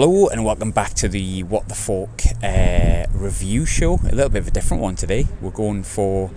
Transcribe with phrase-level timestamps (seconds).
[0.00, 3.94] Hello and welcome back to the What the Fork uh, review show.
[3.94, 5.26] A little bit of a different one today.
[5.40, 6.30] We're going for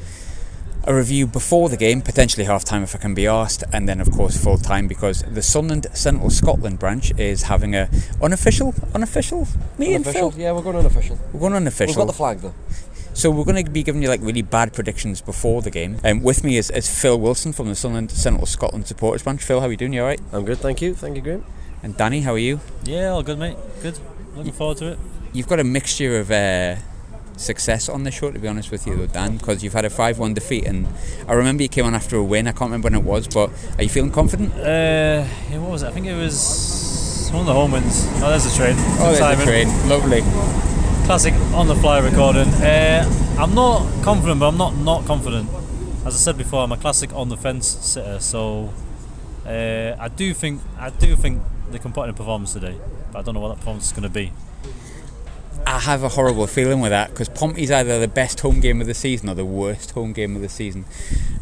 [0.86, 4.01] a review before the game, potentially half time if I can be asked, and then
[4.01, 7.87] of course full time because the Sunderland Central Scotland branch is having a
[8.19, 9.47] unofficial unofficial
[9.78, 9.97] meeting.
[9.97, 10.32] Unofficial?
[10.32, 10.41] Phil?
[10.41, 11.19] Yeah, we're going unofficial.
[11.32, 11.91] We're going unofficial.
[11.91, 12.55] We've got the flag though.
[13.14, 16.00] So we're going to be giving you like really bad predictions before the game.
[16.04, 19.43] Um, with me is, is Phil Wilson from the Sunderland Central Scotland supporters branch.
[19.43, 19.93] Phil, how are you doing?
[19.93, 20.21] You all right?
[20.33, 20.96] I'm good, thank you.
[20.96, 21.46] Thank you, Graham.
[21.83, 22.59] And Danny, how are you?
[22.83, 23.57] Yeah, all good, mate.
[23.81, 23.97] Good.
[24.35, 24.99] Looking forward to it.
[25.33, 26.75] You've got a mixture of uh,
[27.37, 29.89] success on the show, to be honest with you, though, Dan, because you've had a
[29.89, 30.65] 5 1 defeat.
[30.65, 30.87] And
[31.27, 32.47] I remember you came on after a win.
[32.47, 34.53] I can't remember when it was, but are you feeling confident?
[34.53, 35.88] Uh, yeah, what was it?
[35.88, 38.05] I think it was one of the home wins.
[38.17, 38.75] Oh, there's the train.
[38.99, 39.67] Oh, there's the train.
[39.89, 40.21] Lovely.
[41.05, 42.47] Classic on the fly recording.
[42.49, 45.49] Uh, I'm not confident, but I'm not not confident.
[46.05, 48.71] As I said before, I'm a classic on the fence sitter, so
[49.52, 52.77] uh, I do think I do think they can put in a performance today,
[53.11, 54.31] but I don't know what that performance is going to be.
[55.67, 58.88] I have a horrible feeling with that because Pompey's either the best home game of
[58.88, 60.85] the season or the worst home game of the season.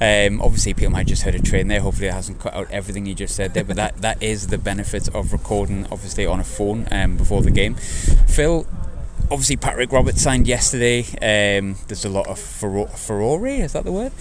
[0.02, 1.80] Um, obviously, people might just heard a train there.
[1.80, 3.64] Hopefully, it hasn't cut out everything you just said there.
[3.64, 7.52] But that, that is the benefit of recording, obviously, on a phone um, before the
[7.52, 7.76] game.
[7.76, 8.68] Phil,
[9.32, 11.02] obviously, Patrick Roberts signed yesterday.
[11.22, 14.12] Um, there's a lot of furore, is that the word?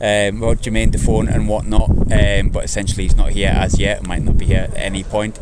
[0.00, 1.90] Um, about Jermain Defoe and whatnot.
[1.90, 4.06] Um, but essentially, he's not here as yet.
[4.06, 5.38] Might not be here at any point.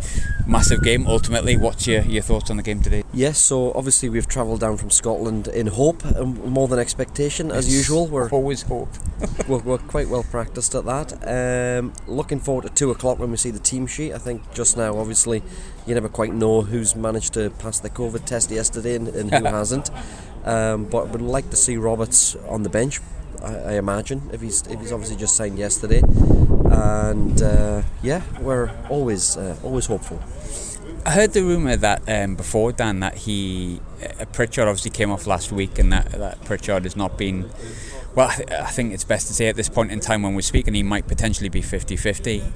[0.46, 1.56] Massive game, ultimately.
[1.56, 3.02] What's your, your thoughts on the game today?
[3.12, 7.74] Yes, so obviously we've travelled down from Scotland in hope, and more than expectation, as
[7.74, 8.06] usual.
[8.06, 8.88] We're, always hope.
[9.48, 11.78] we're, we're quite well practiced at that.
[11.78, 14.12] Um, looking forward to two o'clock when we see the team sheet.
[14.12, 15.42] I think just now, obviously,
[15.84, 19.44] you never quite know who's managed to pass the COVID test yesterday and, and who
[19.56, 19.90] hasn't.
[20.44, 23.00] Um, but I would like to see Roberts on the bench.
[23.42, 26.02] I, I imagine if he's if he's obviously just signed yesterday,
[26.76, 30.20] and uh, yeah, we're always uh, always hopeful.
[31.06, 35.26] I heard the rumor that um, before Dan that he uh, Pritchard obviously came off
[35.26, 37.48] last week and that, that Pritchard has not been
[38.16, 40.34] well I, th- I think it's best to say at this point in time when
[40.34, 42.50] we're speaking he might potentially be 50-50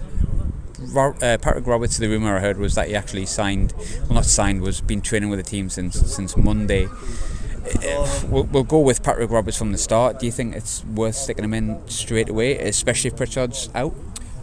[0.92, 3.72] Ro- uh, Patrick Roberts the rumor I heard was that he actually signed
[4.06, 6.86] well not signed was been training with the team since since Monday.
[6.86, 10.18] Uh, we'll, we'll go with Patrick Roberts from the start.
[10.18, 13.94] Do you think it's worth sticking him in straight away especially if Pritchard's out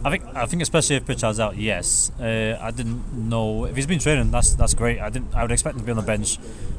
[0.04, 2.12] I think I think especially if Pritchard's out, yes.
[2.20, 4.30] Uh, I didn't know if he's been training.
[4.30, 5.00] That's that's great.
[5.00, 5.34] I didn't.
[5.34, 6.38] I would expect him to be on the bench.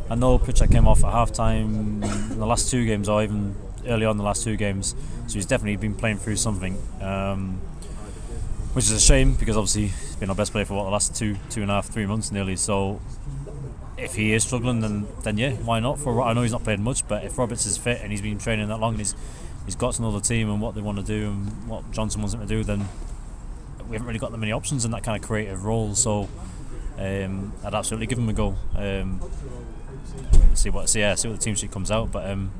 [0.10, 3.56] I know Pritchard came off at half time in the last two games, or even
[3.88, 4.96] early on in the last two games.
[5.28, 7.60] So he's definitely been playing through something, um,
[8.74, 11.16] which is a shame because obviously he's been our best player for what the last
[11.16, 12.56] two two and a half three months nearly.
[12.56, 13.02] So
[13.98, 16.00] if he is struggling, then then yeah, why not?
[16.00, 18.40] For I know he's not played much, but if Roberts is fit and he's been
[18.40, 19.16] training that long and he's
[19.66, 22.22] he's got to know the team and what they want to do and what Johnson
[22.22, 22.88] wants him to do, then
[23.88, 25.96] we haven't really got that many options in that kind of creative role.
[25.96, 26.30] So
[26.98, 28.56] um, I'd absolutely give him a go.
[28.76, 29.22] Um,
[30.54, 32.30] see what see yeah see what the team sheet comes out, but.
[32.30, 32.52] Um,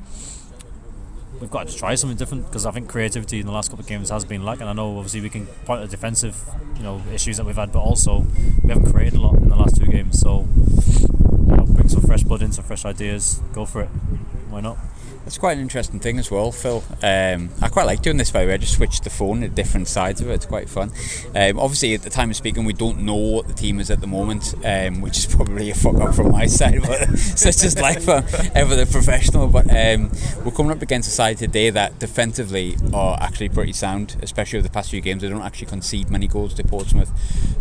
[1.40, 3.88] We've got to try something different because I think creativity in the last couple of
[3.88, 4.66] games has been lacking.
[4.66, 6.38] I know obviously we can point at defensive,
[6.76, 8.26] you know, issues that we've had, but also
[8.62, 10.20] we haven't created a lot in the last two games.
[10.20, 10.46] So,
[11.48, 13.88] you know, bring some fresh blood in, some fresh ideas, go for it.
[14.50, 14.76] Why not?
[15.26, 16.82] It's quite an interesting thing as well, Phil.
[17.02, 18.54] Um, I quite like doing this by the way.
[18.54, 20.34] I just switched the phone at different sides of it.
[20.34, 20.90] It's quite fun.
[21.34, 24.00] Um, obviously, at the time of speaking, we don't know what the team is at
[24.00, 26.80] the moment, um, which is probably a fuck up from my side.
[26.82, 29.46] But such is life, ever the professional.
[29.48, 30.10] But um,
[30.44, 34.68] we're coming up against a side today that defensively are actually pretty sound, especially over
[34.68, 35.22] the past few games.
[35.22, 37.10] They don't actually concede many goals to Portsmouth.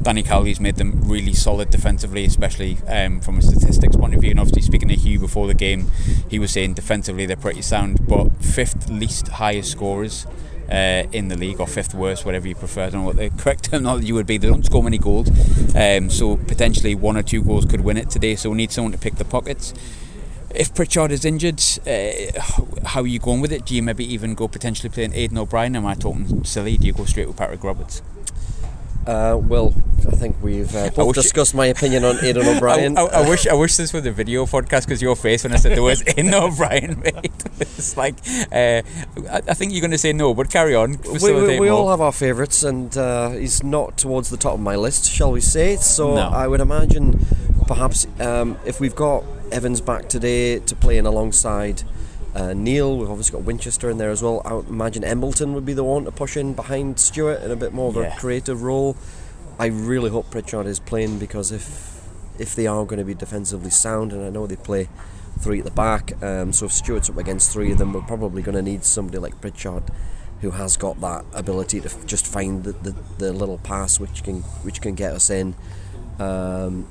[0.02, 4.32] Danny Cowley's made them really solid defensively, especially um, from a statistics point of view.
[4.32, 5.92] And obviously, speaking to Hugh before the game,
[6.30, 10.28] he was saying defensively they're pretty sound, but fifth least highest scorers
[10.70, 12.84] uh, in the league, or fifth worst, whatever you prefer.
[12.84, 14.38] I don't know what the correct terminology would be.
[14.38, 15.30] They don't score many goals,
[15.76, 18.36] um, so potentially one or two goals could win it today.
[18.36, 19.74] So we need someone to pick the pockets.
[20.54, 22.40] If Pritchard is injured, uh,
[22.86, 23.66] how are you going with it?
[23.66, 25.76] Do you maybe even go potentially playing Aiden O'Brien?
[25.76, 26.78] Am I talking silly?
[26.78, 28.04] Do you go straight with Patrick Roberts?
[29.10, 29.74] Uh, well,
[30.08, 32.96] I think we've uh, both discussed my opinion on Aiden O'Brien.
[32.96, 35.52] I, I, I wish I wish this was a video podcast because your face when
[35.52, 37.32] I said there was Aiden O'Brien, mate.
[37.60, 38.16] It's like
[38.52, 38.82] uh,
[39.36, 41.00] I, I think you're going to say no, but carry on.
[41.22, 44.60] we, we, we all have our favourites, and uh, he's not towards the top of
[44.60, 45.76] my list, shall we say?
[45.78, 46.30] So No.
[46.30, 47.26] I would imagine
[47.68, 51.82] perhaps um, if we've got Evans back today to play in alongside
[52.36, 54.42] uh, Neil, we've obviously got Winchester in there as well.
[54.46, 57.56] I would imagine Embleton would be the one to push in behind Stewart in a
[57.56, 58.16] bit more of Yeah.
[58.16, 58.96] a creative role.
[59.58, 61.98] I really hope Pritchard is playing because if
[62.38, 64.88] if they are going to be defensively sound, and I know they play
[65.40, 68.42] three at the back, um, so if Stewart's up against three of them, we're probably
[68.42, 69.84] going to need somebody like Pritchard
[70.40, 74.24] who has got that ability to f- just find the, the, the little pass which
[74.24, 75.54] can which can get us in.
[76.18, 76.88] Um,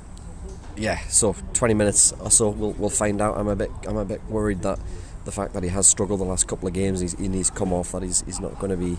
[0.77, 3.37] yeah, so 20 minutes or so, we'll, we'll find out.
[3.37, 4.77] I'm a bit I'm a bit worried that
[5.29, 7.71] the fact that he has struggled the last couple of games, he's, and he's come
[7.71, 8.97] off that he's, he's not going to be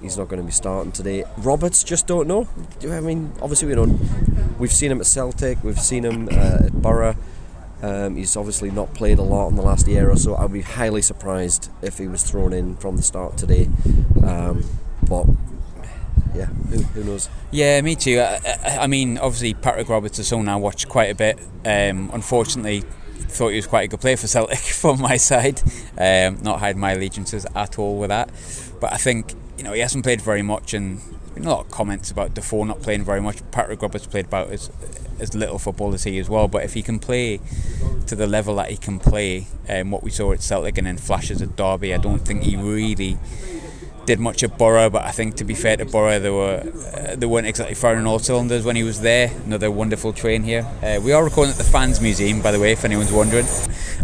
[0.00, 1.22] he's not going to be starting today.
[1.36, 2.48] Roberts just don't know.
[2.82, 4.00] I mean, obviously we don't.
[4.58, 7.16] We've seen him at Celtic, we've seen him uh, at Borough.
[7.82, 10.34] Um, he's obviously not played a lot in the last year or so.
[10.34, 13.68] I'd be highly surprised if he was thrown in from the start today.
[14.24, 14.64] Um,
[15.06, 15.26] but
[16.34, 17.28] yeah, who, who, knows?
[17.50, 18.18] Yeah, me too.
[18.18, 21.38] I, I, mean, obviously Patrick Roberts is someone I watched quite a bit.
[21.66, 22.82] Um, unfortunately,
[23.16, 25.62] thought he was quite a good player for Celtic from my side.
[25.98, 28.30] Um, not hide my allegiances at all with that.
[28.80, 31.66] But I think you know he hasn't played very much, and there's been a lot
[31.66, 33.38] of comments about Defoe not playing very much.
[33.50, 34.70] Patrick Roberts played about as
[35.18, 36.48] as little football as he as well.
[36.48, 37.40] But if he can play
[38.06, 40.98] to the level that he can play, um, what we saw at Celtic and then
[40.98, 43.18] flashes at Derby, I don't think he really
[44.06, 46.62] did much at Borough, but I think to be fair to Borough, they were
[46.94, 49.32] uh, they weren't exactly firing all cylinders when he was there.
[49.44, 50.66] Another wonderful train here.
[50.82, 53.44] Uh, we are recording at the Fans Museum, by the way, if anyone's wondering.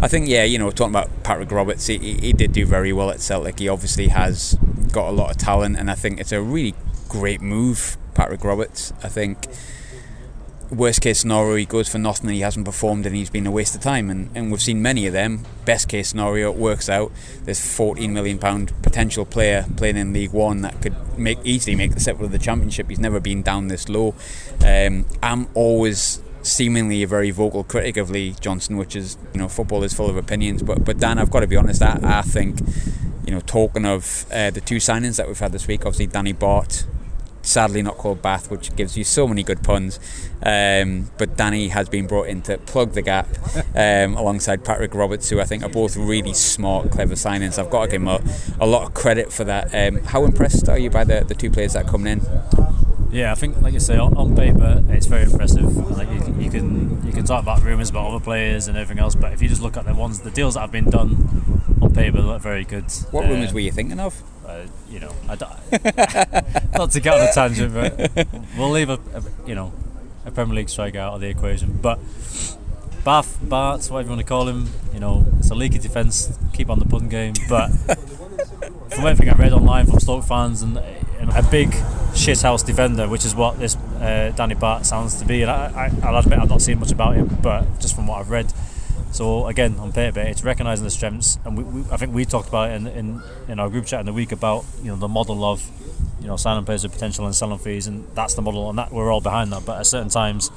[0.01, 3.09] I think, yeah, you know, talking about Patrick Roberts, he, he did do very well
[3.09, 3.59] at Celtic.
[3.59, 4.57] He obviously has
[4.91, 6.75] got a lot of talent, and I think it's a really
[7.07, 8.93] great move, Patrick Roberts.
[9.01, 9.47] I think
[10.69, 13.51] worst case scenario, he goes for nothing and he hasn't performed and he's been a
[13.51, 14.09] waste of time.
[14.09, 15.45] And, and we've seen many of them.
[15.65, 17.11] Best case scenario, it works out.
[17.43, 21.93] There's 14 million pound potential player playing in League One that could make easily make
[21.93, 22.89] the step of the Championship.
[22.89, 24.15] He's never been down this low.
[24.65, 29.47] Um, I'm always seemingly a very vocal critic of Lee Johnson, which is you know
[29.47, 30.63] football is full of opinions.
[30.63, 31.81] But but Dan, I've got to be honest.
[31.81, 32.59] I, I think
[33.25, 36.33] you know talking of uh, the two signings that we've had this week, obviously Danny
[36.33, 36.85] Batth
[37.43, 39.99] sadly not called Bath, which gives you so many good puns.
[40.41, 43.27] Um, but Danny has been brought in to plug the gap
[43.75, 47.59] um, alongside Patrick Roberts, who I think are both really smart, clever signings.
[47.59, 48.21] I've got to give him a,
[48.59, 49.73] a lot of credit for that.
[49.75, 52.21] Um, how impressed are you by the, the two players that are coming in?
[53.11, 55.75] Yeah, I think, like you say, on, on paper, it's very impressive.
[55.95, 59.13] Like you, you, can you can talk about rumours about other players and everything else,
[59.13, 61.93] but if you just look at the ones, the deals that have been done on
[61.93, 62.85] paper, look very good.
[63.11, 64.19] What rumours were you thinking of?
[64.43, 65.35] Uh, you know, I
[66.77, 69.73] not to get on a tangent, but we'll leave a, a, you know
[70.23, 71.79] a Premier League striker out of the equation.
[71.81, 71.99] But
[73.03, 76.37] Bath, Bart, whatever you want to call him, you know, it's a leaky defence.
[76.53, 80.77] Keep on the pudding game, but from everything I read online from Stoke fans and,
[80.77, 81.71] and a big
[82.11, 85.41] shithouse defender, which is what this uh, Danny Bart sounds to be.
[85.41, 88.19] And I, I, I'll admit I've not seen much about him, but just from what
[88.19, 88.53] I've read
[89.13, 92.49] so again, on paper, it's recognising the strengths, and we, we, I think we talked
[92.49, 95.07] about it in, in, in our group chat in the week about you know the
[95.07, 95.63] model of
[96.19, 98.91] you know signing players with potential and selling fees, and that's the model, and that
[98.91, 99.67] we're all behind that.
[99.67, 100.49] But at certain times,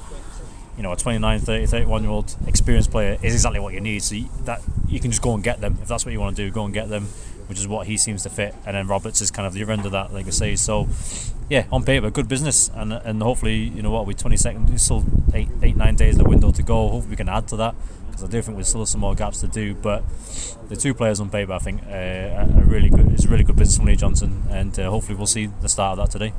[0.78, 4.02] you know, a 29, 30, 31 year old experienced player is exactly what you need.
[4.02, 6.34] So you, that you can just go and get them if that's what you want
[6.34, 6.50] to do.
[6.50, 7.08] Go and get them,
[7.48, 8.54] which is what he seems to fit.
[8.64, 10.56] And then Roberts is kind of the other end of that, like I say.
[10.56, 10.88] So
[11.50, 15.04] yeah, on paper, good business, and and hopefully, you know what, we 20 seconds, still
[15.34, 16.88] eight, eight, nine days the window to go.
[16.88, 17.74] Hopefully, we can add to that
[18.16, 19.74] because I do think there's still some more gaps to do.
[19.74, 20.02] But
[20.68, 23.12] the two players on paper, I think, uh, are really good.
[23.12, 25.98] It's a really good business from Lee Johnson, and uh, hopefully we'll see the start
[25.98, 26.32] of that today.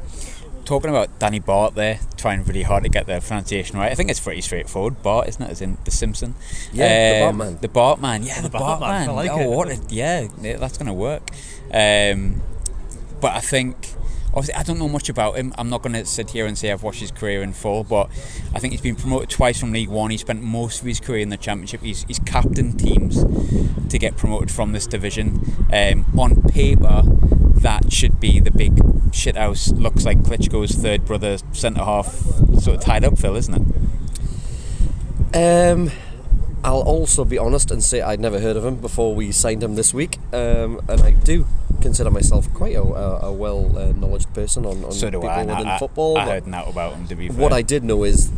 [0.66, 3.92] Talking about Danny Bart there, trying really hard to get the pronunciation right.
[3.92, 5.02] I think it's pretty straightforward.
[5.02, 5.50] Bart, isn't it?
[5.50, 6.36] As in the Simpson.
[6.74, 7.62] Yeah, um, the Bartman.
[7.62, 8.28] The Bartman.
[8.28, 8.81] Yeah, the, the Bartman.
[8.81, 9.50] I like oh, it.
[9.50, 11.30] What a, yeah, that's going to work.
[11.72, 12.42] Um,
[13.22, 13.78] but I think
[14.38, 15.52] obviously I don't know much about him.
[15.58, 18.10] I'm not going to sit here and say I've watched his career in full, but
[18.54, 20.12] I think he's been promoted twice from League One.
[20.12, 21.82] He spent most of his career in the Championship.
[21.82, 23.24] He's, he's captained teams
[23.90, 25.42] to get promoted from this division.
[25.74, 27.02] Um, on paper,
[27.62, 28.76] that should be the big
[29.10, 29.76] shithouse.
[29.76, 32.14] Looks like Klitschko's third brother centre half,
[32.60, 33.56] sort of tied up, Phil, isn't
[35.34, 35.72] it?
[35.72, 35.92] Um.
[36.68, 39.76] I'll also be honest and say I'd never heard of him before we signed him
[39.76, 41.47] this week, um, and I do
[41.81, 45.45] consider myself quite a, a, a well uh, person on, on so people I.
[45.45, 46.18] within I, football.
[46.18, 47.07] I, I heard that about him.
[47.07, 47.38] To be fair.
[47.38, 48.30] what I did know is,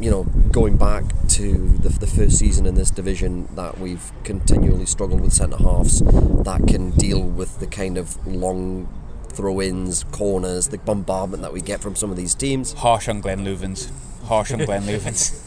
[0.00, 4.86] you know, going back to the, the first season in this division, that we've continually
[4.86, 8.88] struggled with centre halves that can deal with the kind of long
[9.28, 12.72] throw-ins, corners, the bombardment that we get from some of these teams.
[12.72, 13.92] Harsh on Glenn Loovens.
[14.24, 15.40] Harsh on Glenn Loovens.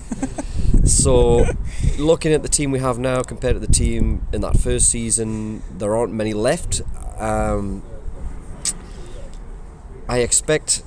[0.88, 1.46] So,
[1.98, 5.62] looking at the team we have now compared to the team in that first season,
[5.78, 6.82] there aren't many left.
[7.20, 7.84] Um,
[10.08, 10.84] I expect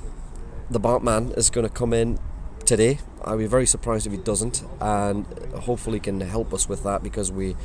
[0.71, 2.17] the Bartman is going to come in
[2.65, 2.97] today.
[3.23, 7.31] I'd be very surprised if he doesn't, and hopefully can help us with that because
[7.31, 7.55] we,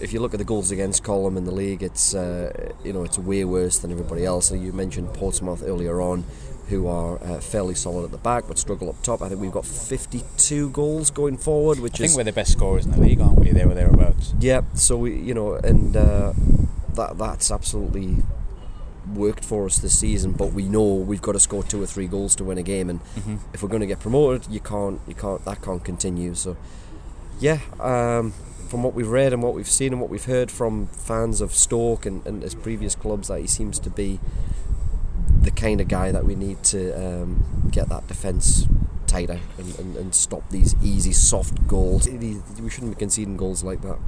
[0.00, 3.02] if you look at the goals against column in the league, it's uh, you know
[3.02, 4.52] it's way worse than everybody else.
[4.52, 6.24] You mentioned Portsmouth earlier on
[6.68, 9.20] who are uh, fairly solid at the back but struggle up top.
[9.22, 12.10] I think we've got 52 goals going forward, which I is.
[12.10, 13.50] think we're the best scorers in the league, aren't we?
[13.52, 14.34] There or thereabouts.
[14.40, 16.32] Yeah, so we, you know, and uh,
[16.94, 18.16] that that's absolutely
[19.14, 22.06] worked for us this season, but we know we've got to score two or three
[22.06, 23.38] goals to win a game, and Mhm.
[23.52, 26.34] if we're going to get promoted, you can't, you can't, that can't continue.
[26.34, 26.56] So,
[27.40, 28.32] yeah, um,
[28.68, 31.52] from what we've read and what we've seen and what we've heard from fans of
[31.52, 34.20] Stoke and, and his previous clubs, that he seems to be
[35.42, 38.66] the kind of guy that we need to um, get that defence
[39.06, 42.08] tighter and, and, and stop these easy, soft goals.
[42.08, 43.98] We shouldn't be conceding goals like that.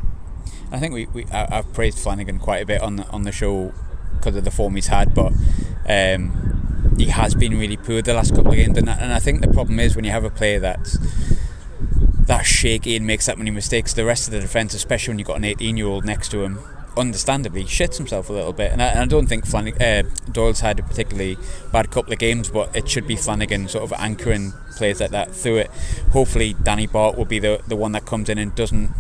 [0.71, 3.33] I think we, we I, I've praised Flanagan quite a bit on the, on the
[3.33, 3.73] show
[4.17, 5.33] because of the form he's had, but
[5.89, 9.41] um, he has been really poor the last couple of games, and, and I think
[9.41, 10.99] the problem is when you have a player that's
[12.27, 15.29] that shaky and makes that many mistakes, the rest of the defence, especially when you've
[15.29, 16.59] got an 18 year old next to him,
[16.97, 18.73] understandably shits himself a little bit.
[18.73, 21.37] And I, and I don't think Flanag- uh, Doyle's had a particularly
[21.73, 25.35] bad couple of games, but it should be Flanagan sort of anchoring players like that
[25.35, 25.71] through it.
[26.13, 28.91] Hopefully, Danny Bart will be the, the one that comes in and doesn't.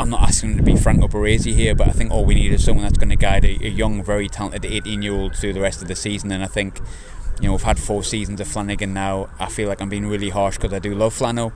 [0.00, 2.52] I'm not asking him to be Franco Baresi here, but I think all we need
[2.52, 5.52] is someone that's going to guide a, a young, very talented 18 year old through
[5.52, 6.32] the rest of the season.
[6.32, 6.80] And I think,
[7.40, 9.28] you know, we've had four seasons of Flanagan now.
[9.38, 11.52] I feel like I'm being really harsh because I do love Flano,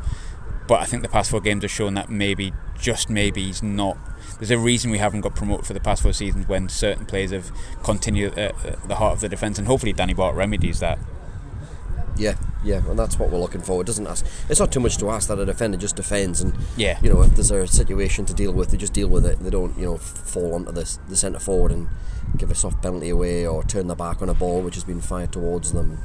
[0.68, 3.96] but I think the past four games have shown that maybe, just maybe, he's not.
[4.38, 7.30] There's a reason we haven't got promoted for the past four seasons when certain players
[7.30, 7.50] have
[7.82, 10.98] continued at uh, the heart of the defence, and hopefully Danny Bart remedies that.
[12.18, 13.80] Yeah, yeah, and that's what we're looking for.
[13.82, 14.24] It doesn't ask.
[14.48, 16.98] It's not too much to ask that a defender just defends, and Yeah.
[17.02, 19.38] you know, if there's a situation to deal with, they just deal with it.
[19.40, 21.88] They don't, you know, fall onto the the centre forward and
[22.38, 25.00] give a soft penalty away or turn their back on a ball which has been
[25.00, 25.98] fired towards them.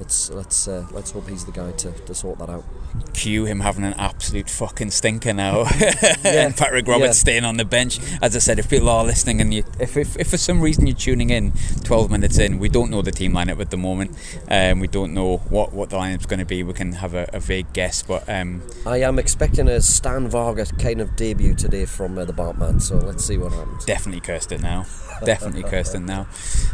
[0.00, 2.64] Let's let's uh, let's hope he's the guy to, to sort that out.
[3.12, 5.66] Cue him having an absolute fucking stinker now,
[6.24, 7.20] and Patrick Roberts Yeah.
[7.20, 8.00] staying on the bench.
[8.22, 10.86] As I said, if people are listening, and you, if, if, if for some reason
[10.86, 11.52] you're tuning in
[11.84, 14.16] 12 minutes in, we don't know the team lineup at the moment.
[14.50, 16.62] Um, we don't know what, what the lineup's going to be.
[16.62, 20.64] We can have a, a vague guess, but um, I am expecting a Stan Varga
[20.78, 23.84] kind of debut today from uh, the Bartman, so let's see what happens.
[23.84, 24.86] definitely Kirsten now.
[25.24, 26.26] Definitely Kirsten now.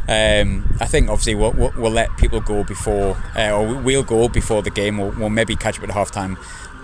[0.09, 4.29] Um, I think obviously we'll, we'll, we'll let people go before, uh, or we'll go
[4.29, 4.99] before the game.
[4.99, 6.39] We'll, we'll maybe catch up at half time.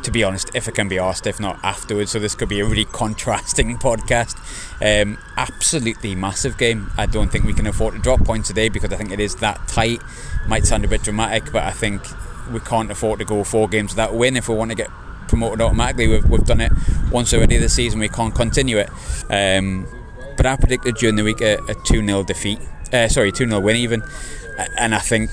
[0.04, 2.58] To be honest, if it can be asked, if not afterwards, so this could be
[2.58, 4.36] a really contrasting podcast.
[4.80, 6.90] Um, absolutely massive game.
[6.98, 9.36] I don't think we can afford to drop points today because I think it is
[9.36, 10.00] that tight.
[10.48, 12.02] Might sound a bit dramatic, but I think
[12.50, 14.90] we can't afford to go four games without a win if we want to get
[15.28, 16.08] promoted automatically.
[16.08, 16.72] We've, we've done it
[17.10, 18.00] once already this season.
[18.00, 18.90] We can't continue it.
[19.30, 19.86] Um,
[20.36, 22.58] but I predicted during the week a, a 2 0 defeat.
[22.92, 24.02] Uh, sorry, 2 0 win even.
[24.78, 25.30] And I think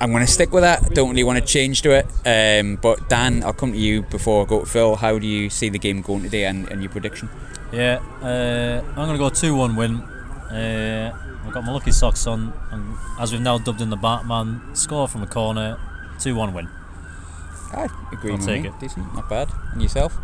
[0.00, 0.90] I'm going to stick with that.
[0.94, 2.06] Don't really want to change to it.
[2.24, 4.96] Um, but Dan, I'll come to you before I go to Phil.
[4.96, 7.28] How do you see the game going today and, and your prediction?
[7.72, 9.96] Yeah, uh, I'm going to go 2 1 win.
[10.00, 11.12] Uh,
[11.46, 15.06] I've got my lucky socks on, and as we've now dubbed in the Batman, score
[15.06, 15.78] from a corner,
[16.18, 16.68] 2 1 win.
[17.72, 18.68] I agree I'll with take me.
[18.68, 18.80] it.
[18.80, 19.48] Decent, not bad.
[19.72, 20.16] And yourself?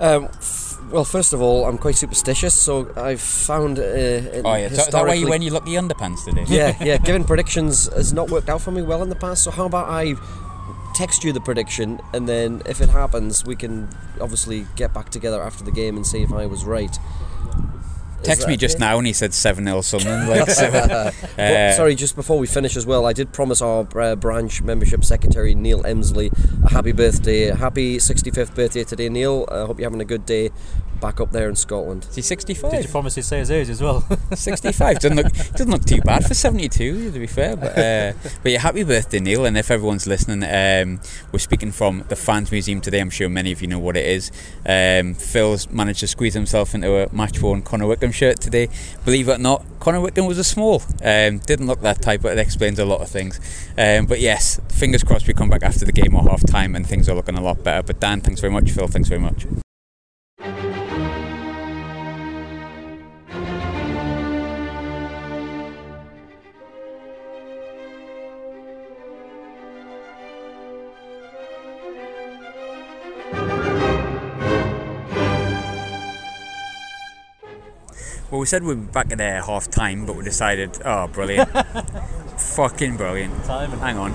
[0.00, 3.78] Um, f- well, first of all, I'm quite superstitious, so I've found.
[3.78, 4.68] Uh, Oh, yeah.
[4.68, 6.44] So, is that why you historically- wear your lucky underpants today?
[6.48, 6.96] yeah, yeah.
[6.98, 9.44] Giving predictions has not worked out for me well in the past.
[9.44, 10.14] So how about I
[10.94, 13.88] text you the prediction, and then if it happens, we can
[14.20, 16.96] obviously get back together after the game and see if I was right.
[18.22, 20.28] Text me just now and he said 7 0 something.
[20.28, 20.90] Like, so, But,
[21.38, 25.04] uh, sorry, just before we finish as well, I did promise our uh, branch membership
[25.04, 26.30] secretary Neil Emsley
[26.64, 29.48] a happy birthday, happy 65th birthday today, Neil.
[29.50, 30.50] I hope you're having a good day
[31.00, 32.06] back up there in Scotland.
[32.10, 32.70] Is he 65?
[32.70, 34.06] Did you promise he'd say his age as well?
[34.34, 38.52] 65 doesn't look doesn't look too bad for 72 to be fair but uh, but
[38.52, 41.00] yeah happy birthday Neil and if everyone's listening um,
[41.32, 43.00] we're speaking from the fans museum today.
[43.00, 44.30] I'm sure many of you know what it is.
[44.66, 48.68] Um, Phil's managed to squeeze himself into a match worn Connor Wickham shirt today.
[49.04, 50.82] Believe it or not Connor Wickham was a small.
[51.02, 53.40] Um, didn't look that type but it explains a lot of things.
[53.78, 56.86] Um, but yes fingers crossed we come back after the game or half time and
[56.86, 57.82] things are looking a lot better.
[57.82, 58.70] But Dan thanks very much.
[58.70, 59.46] Phil thanks very much
[78.30, 81.50] Well, we said we'd be back at uh, half time, but we decided, oh, brilliant.
[82.38, 83.44] Fucking brilliant.
[83.44, 83.80] Timing.
[83.80, 84.12] Hang on.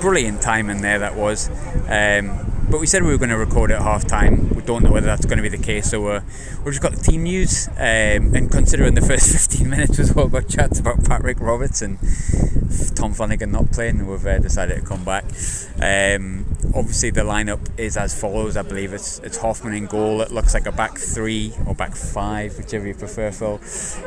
[0.00, 1.50] Brilliant timing there, that was.
[1.88, 4.50] Um, but we said we were going to record at half time.
[4.50, 6.20] We don't know whether that's going to be the case, so uh,
[6.62, 7.68] we've just got the team news.
[7.68, 11.98] Um, and considering the first 15 minutes was all got chats about Patrick Roberts and
[12.94, 15.24] Tom Flanagan not playing, we've uh, decided to come back.
[15.80, 18.58] Um, obviously, the lineup is as follows.
[18.58, 20.20] I believe it's it's Hoffmann in goal.
[20.20, 23.54] It looks like a back three or back five, whichever you prefer, Phil.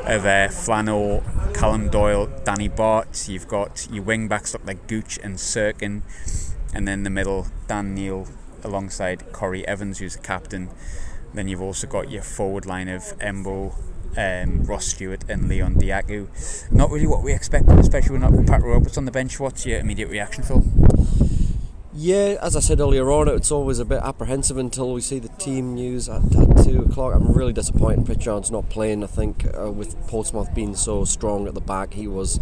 [0.06, 1.24] Of uh, Flannel,
[1.56, 3.28] Callum Doyle, Danny Bart.
[3.28, 6.04] You've got your wing backs look like Gooch and Cirkin,
[6.72, 8.28] and then the middle Dan Neil
[8.64, 10.70] alongside Corry Evans, who's the captain.
[11.34, 13.76] Then you've also got your forward line of Embo,
[14.18, 16.72] um, Ross Stewart, and Leon Dajaku.
[16.72, 19.40] Not really what we expected, especially with Pat Roberts on the bench.
[19.40, 20.64] What's your immediate reaction, Phil?
[22.02, 25.28] Yeah, as I said earlier on, it's always a bit apprehensive until we see the
[25.28, 27.14] team news at, at two o'clock.
[27.14, 29.04] I'm really disappointed Pritchard's not playing.
[29.04, 32.40] I think uh, with Portsmouth being so strong at the back, he was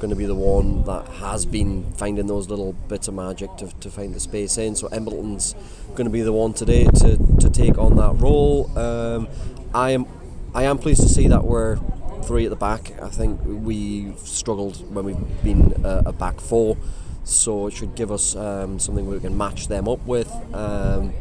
[0.00, 3.68] going to be the one that has been finding those little bits of magic to,
[3.80, 4.74] to find the space in.
[4.74, 5.54] So Embleton's
[5.94, 8.76] going to be the one today to, to take on that role.
[8.76, 9.28] Um,
[9.74, 10.06] I am
[10.52, 11.76] I am pleased to see that we're
[12.24, 13.00] three at the back.
[13.00, 16.76] I think we struggled when we've been uh, a back four
[17.22, 20.30] so it should give us um, something we can match them up with.
[20.52, 21.12] Um,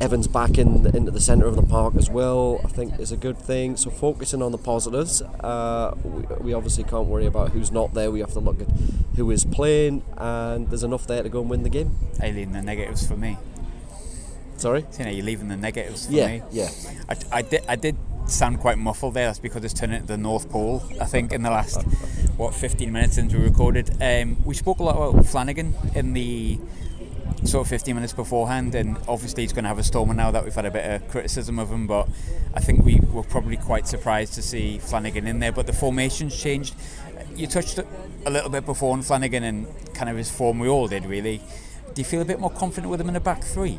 [0.00, 3.12] Evans back in the, into the centre of the park as well, I think is
[3.12, 3.76] a good thing.
[3.76, 8.10] So focusing on the positives, uh, we, we, obviously can't worry about who's not there.
[8.10, 8.68] We have to look at
[9.16, 11.98] who is playing, and there's enough there to go and win the game.
[12.18, 13.36] I leaving the negatives for me.
[14.56, 16.42] Sorry, you know, you're leaving the negatives for yeah, me.
[16.50, 16.70] Yeah,
[17.08, 17.64] I, I did.
[17.68, 19.26] I did sound quite muffled there.
[19.26, 20.82] That's because it's turned into the North Pole.
[21.00, 21.82] I think in the last
[22.38, 26.58] what 15 minutes since we recorded, um, we spoke a lot about Flanagan in the
[27.44, 30.44] sort of 15 minutes beforehand, and obviously he's going to have a stormer now that
[30.44, 31.86] we've had a bit of criticism of him.
[31.86, 32.08] But
[32.54, 35.52] I think we were probably quite surprised to see Flanagan in there.
[35.52, 36.74] But the formation's changed.
[37.34, 40.58] You touched a little bit before on Flanagan and kind of his form.
[40.58, 41.40] We all did really.
[41.94, 43.78] Do you feel a bit more confident with him in a back three?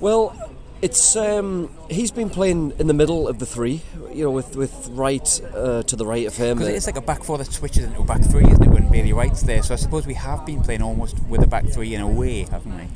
[0.00, 0.45] Well,
[0.82, 4.88] it's um, he's been playing in the middle of the three, you know, with with
[4.90, 6.58] Wright uh, to the right of him.
[6.58, 8.68] Because it's like a back four that switches into a back three, isn't it?
[8.68, 11.66] When Bailey Wright's there, so I suppose we have been playing almost with a back
[11.66, 12.88] three in a way, haven't we?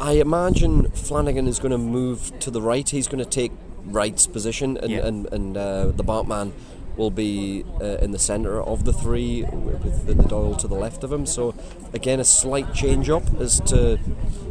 [0.00, 2.88] I imagine Flanagan is going to move to the right.
[2.88, 3.52] He's going to take
[3.84, 5.06] Wright's position, and yeah.
[5.06, 6.52] and, and uh, the Bartman
[6.98, 11.04] will be uh, in the centre of the three with the, Doyle to the left
[11.04, 11.24] of him.
[11.24, 11.54] So
[11.94, 13.98] again, a slight change up as to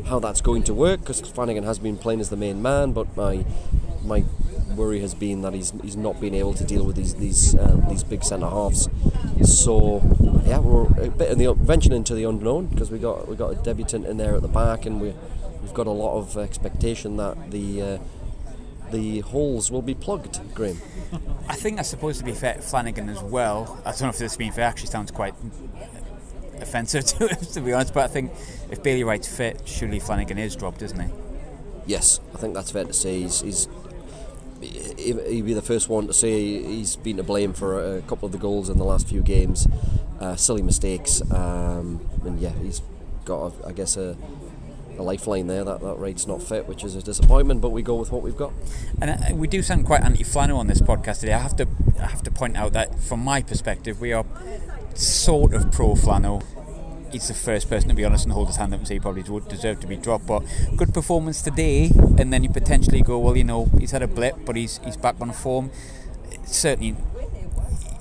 [0.07, 3.15] how that's going to work because Flanagan has been playing as the main man, but
[3.15, 3.45] my
[4.03, 4.23] my
[4.75, 7.85] worry has been that he's he's not been able to deal with these these um,
[7.89, 8.89] these big centre halves.
[9.43, 10.01] So
[10.45, 13.51] yeah, we're a bit in the venturing into the unknown because we got we got
[13.51, 15.13] a debutant in there at the back, and we
[15.61, 17.97] we've got a lot of expectation that the uh,
[18.91, 20.77] the holes will be plugged, Graham.
[21.47, 23.79] I think that's supposed to be fair Flanagan as well.
[23.85, 25.33] I don't know if this being fair actually sounds quite
[26.61, 28.31] offensive to him, to be honest, but I think
[28.69, 31.09] if Bailey Wright's fit, surely Flanagan is dropped, isn't he?
[31.85, 33.21] Yes, I think that's fair to say.
[33.21, 33.67] He's, he's
[34.59, 38.31] he'd be the first one to say he's been to blame for a couple of
[38.31, 39.67] the goals in the last few games,
[40.19, 42.81] uh, silly mistakes, um, and yeah, he's
[43.23, 44.17] got, a, I guess, a,
[44.99, 45.63] a lifeline there.
[45.63, 47.61] That that Wright's not fit, which is a disappointment.
[47.61, 48.53] But we go with what we've got.
[49.01, 51.33] And uh, we do sound quite anti-Flano on this podcast today.
[51.33, 51.67] I have to
[51.99, 54.25] I have to point out that from my perspective, we are
[54.93, 56.43] sort of pro Flano.
[57.11, 58.99] He's the first person to be honest and hold his hand up and say he
[58.99, 60.27] probably would deserve to be dropped.
[60.27, 60.43] But
[60.75, 64.35] good performance today, and then you potentially go, well, you know, he's had a blip,
[64.45, 65.71] but he's he's back on form.
[66.45, 66.95] Certainly,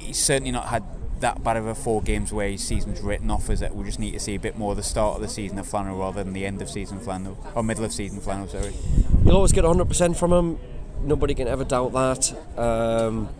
[0.00, 0.82] he's certainly not had
[1.20, 3.98] that bad of a four games where his season's written off as that we just
[3.98, 6.22] need to see a bit more of the start of the season of Flannel rather
[6.22, 8.74] than the end of season Flannel or middle of season Flannel sorry
[9.24, 10.58] you'll always get 100% from him
[11.02, 13.28] nobody can ever doubt that um,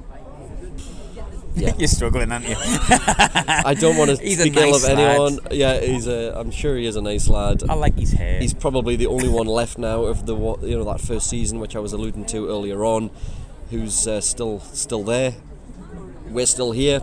[1.57, 1.73] yeah.
[1.79, 2.55] You're struggling, aren't you?
[2.59, 5.37] I don't want to he's speak nice ill of anyone.
[5.37, 5.53] Lad.
[5.55, 6.39] Yeah, he's a.
[6.39, 7.62] I'm sure he is a nice lad.
[7.67, 8.39] I like his hair.
[8.41, 11.75] He's probably the only one left now of the you know that first season, which
[11.75, 13.11] I was alluding to earlier on,
[13.71, 15.33] who's uh, still still there.
[16.29, 17.01] We're still here.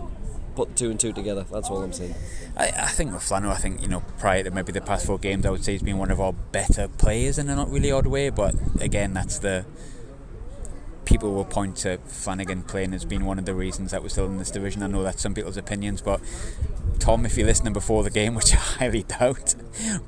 [0.54, 1.44] Put two and two together.
[1.50, 2.14] That's all I'm saying.
[2.56, 5.18] I, I think with Flano, I think you know prior to maybe the past four
[5.18, 7.90] games, I would say he's been one of our better players in a not really
[7.90, 8.30] odd way.
[8.30, 9.64] But again, that's the
[11.14, 14.26] people will point to Flanagan playing as being one of the reasons that we're still
[14.26, 14.82] in this division.
[14.82, 16.20] I know that's some people's opinions, but
[16.98, 19.54] Tom, if you're listening before the game, which I highly doubt,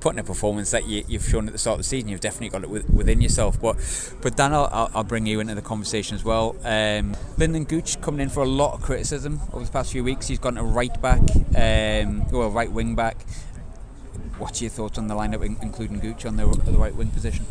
[0.00, 2.48] putting a performance that you, have shown at the start of the season, you've definitely
[2.48, 3.60] got it within yourself.
[3.60, 3.76] But
[4.20, 6.56] but Dan, I'll, I'll bring you into the conversation as well.
[6.64, 10.26] Um, Lynden Gooch coming in for a lot of criticism over the past few weeks.
[10.26, 11.22] He's gone to right back,
[11.56, 13.24] um, or right wing back.
[14.38, 17.46] What's your thoughts on the lineup, including Gooch on the, the right wing position?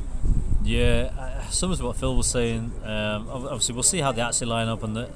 [0.65, 2.71] Yeah, uh, some of what Phil was saying.
[2.83, 5.09] Um, obviously, we'll see how they actually line up and the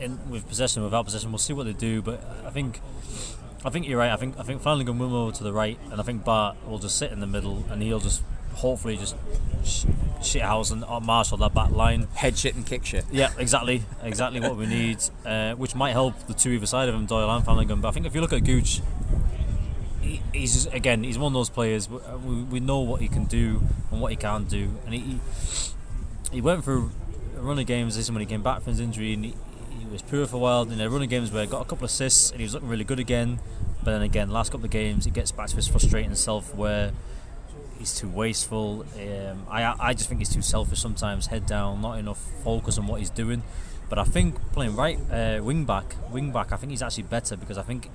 [0.00, 1.32] in with possession, without possession.
[1.32, 2.00] We'll see what they do.
[2.00, 2.80] But I think,
[3.64, 4.12] I think you're right.
[4.12, 6.56] I think I think Flanagan will move over to the right, and I think Bart
[6.66, 8.22] will just sit in the middle, and he'll just
[8.54, 9.16] hopefully just
[9.64, 9.84] sh-
[10.22, 12.06] shit house and uh, marshal that back line.
[12.14, 13.04] Head shit and kick shit.
[13.10, 16.94] Yeah, exactly, exactly what we need, uh, which might help the two either side of
[16.94, 17.80] him, Doyle and Flanagan.
[17.80, 18.80] But I think if you look at Gooch,
[20.32, 23.62] he's just, again he's one of those players we, we know what he can do
[23.90, 25.20] and what he can't do and he
[26.32, 26.90] he went through
[27.36, 29.34] a run of games this when he came back from his injury and he,
[29.78, 31.64] he was poor for a while and a run of games where he got a
[31.64, 33.38] couple of assists and he was looking really good again
[33.84, 36.92] but then again last couple of games he gets back to his frustrating self where
[37.78, 38.84] he's too wasteful.
[38.96, 41.28] Um, I I just think he's too selfish sometimes.
[41.28, 43.42] Head down, not enough focus on what he's doing.
[43.88, 47.36] But I think playing right uh, wing back, wing back, I think he's actually better
[47.36, 47.88] because I think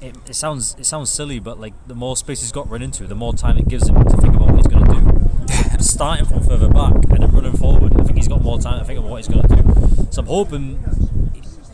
[0.00, 3.06] it, it sounds it sounds silly, but like the more space he's got run into,
[3.06, 5.80] the more time it gives him to think about what he's going to do.
[5.82, 8.84] Starting from further back and then running forward, I think he's got more time to
[8.84, 10.08] think about what he's going to do.
[10.10, 10.82] So I'm hoping,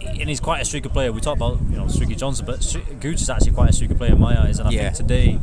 [0.01, 1.13] and he's quite a streaky player.
[1.13, 2.61] We talk about you know Streaky Johnson, but
[3.01, 4.83] Gooch is actually quite a streaky player in my eyes, and I Yeah.
[4.91, 5.39] think today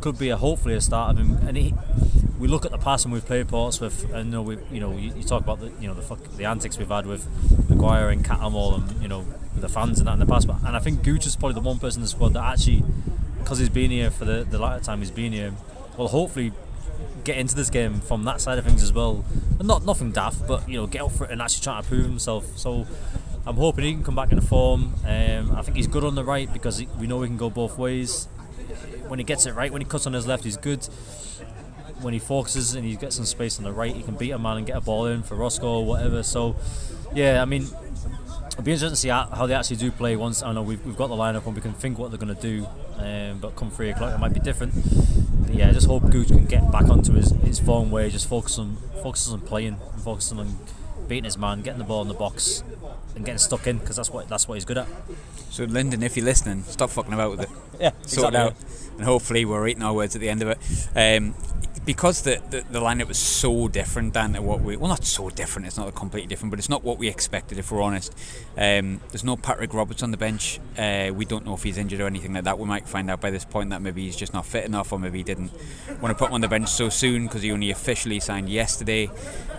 [0.00, 1.38] could be a hopefully a start of him.
[1.46, 1.74] And he,
[2.38, 4.96] we look at the past and we've played Portsmouth, and you know we you know
[4.96, 7.26] you, you talk about the you know the fuck, the antics we've had with
[7.68, 9.24] Maguire and Catamall and you know
[9.60, 10.46] the fans and that in the past.
[10.46, 12.84] But and I think is probably the one person in the squad that actually,
[13.38, 15.52] because he's been here for the the latter time he's been here,
[15.96, 16.52] will hopefully
[17.24, 19.24] get into this game from that side of things as well.
[19.58, 21.86] And not nothing daft, but you know get up for it and actually try to
[21.86, 22.56] prove himself.
[22.56, 22.86] So.
[23.46, 24.92] I'm hoping he can come back into form.
[25.06, 27.78] Um, I think he's good on the right because we know he can go both
[27.78, 28.26] ways.
[29.06, 30.86] When he gets it right, when he cuts on his left, he's good
[32.00, 34.38] when he focuses and he gets some space on the right, he can beat a
[34.38, 36.22] man and get a ball in for Roscoe or whatever.
[36.22, 36.56] So,
[37.14, 37.66] yeah, I mean,
[38.58, 40.42] it'll be interesting to see how, they actually do play once.
[40.42, 42.42] I know we've, we've got the lineup and we can think what they're going to
[42.42, 42.66] do,
[42.96, 44.74] um, but come three o'clock it might be different.
[45.46, 48.28] But yeah, I just hope Gooch can get back onto his, his form way, just
[48.28, 50.58] focus on focuses on playing and focusing on
[51.06, 52.64] beating his man, getting the ball in the box,
[53.14, 54.88] and getting stuck in because that's what that's what he's good at.
[55.50, 57.48] So, Lynden, if you're listening, stop fucking about with it.
[57.80, 58.56] Yeah, sort it out,
[58.96, 60.58] and hopefully we're eating our words at the end of it.
[60.96, 61.36] Um,
[61.88, 65.66] because the, the the lineup was so different than what we well not so different.
[65.66, 67.56] It's not completely different, but it's not what we expected.
[67.56, 68.12] If we're honest,
[68.58, 70.60] um, there's no Patrick Roberts on the bench.
[70.76, 72.58] Uh, we don't know if he's injured or anything like that.
[72.58, 74.98] We might find out by this point that maybe he's just not fit enough, or
[74.98, 75.50] maybe he didn't
[76.02, 79.08] want to put him on the bench so soon because he only officially signed yesterday.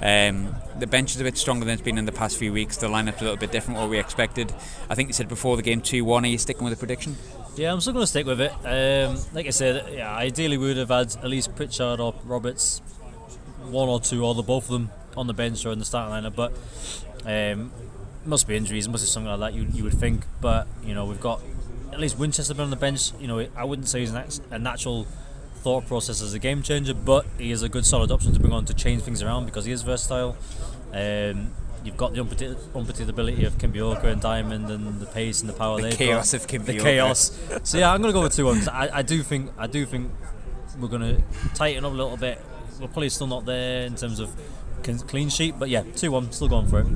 [0.03, 2.77] Um, the bench is a bit stronger than it's been in the past few weeks.
[2.77, 4.53] The lineup's a little bit different what we expected.
[4.87, 6.25] I think you said before the game two one.
[6.25, 7.17] Are you sticking with the prediction?
[7.59, 8.53] Yeah, I'm still going to stick with it.
[8.63, 12.79] Um, like I said, yeah, ideally we would have had at least Pritchard or Roberts,
[13.63, 16.13] one or two, or the both of them on the bench or in the starting
[16.13, 16.37] lineup.
[16.37, 16.53] But
[17.25, 17.73] um,
[18.23, 19.59] must be injuries, must be something like that.
[19.59, 21.41] You, you would think, but you know we've got
[21.91, 23.11] at least Winchester been on the bench.
[23.19, 24.13] You know, I wouldn't say he's
[24.51, 25.05] a natural
[25.55, 28.53] thought process as a game changer, but he is a good solid option to bring
[28.53, 30.37] on to change things around because he is versatile.
[30.93, 31.51] Um,
[31.83, 35.77] you've got the unpredict- unpredictability of Kimpioka and Diamond and the pace and the power.
[35.77, 36.41] The they've chaos got.
[36.41, 36.65] of Kimpioka.
[36.67, 37.39] The chaos.
[37.63, 38.67] so yeah, I'm going to go with two ones.
[38.67, 40.11] I, I do think I do think
[40.79, 41.21] we're going to
[41.55, 42.41] tighten up a little bit.
[42.79, 44.29] We're probably still not there in terms of
[45.07, 46.87] clean sheet, but yeah, two one, still going for it.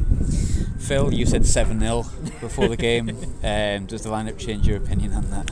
[0.79, 2.03] Phil, you said 7 0
[2.41, 3.09] before the game.
[3.43, 5.51] Um, does the lineup change your opinion on that?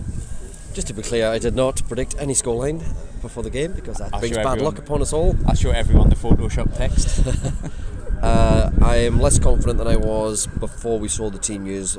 [0.73, 2.81] Just to be clear, I did not predict any scoreline
[3.21, 4.63] before the game because that I'll brings bad everyone.
[4.75, 5.35] luck upon us all.
[5.45, 7.19] I'll show everyone the Photoshop text.
[8.21, 11.97] Uh, I am less confident than I was before we saw the team news,